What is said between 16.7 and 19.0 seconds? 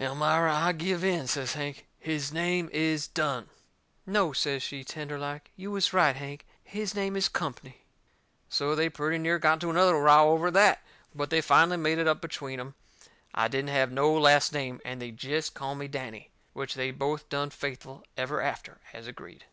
they both done faithful ever after,